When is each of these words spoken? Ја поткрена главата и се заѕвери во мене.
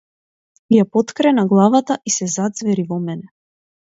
Ја 0.75 0.85
поткрена 0.95 1.43
главата 1.51 1.99
и 2.11 2.15
се 2.17 2.29
заѕвери 2.37 2.87
во 2.93 3.01
мене. 3.07 3.31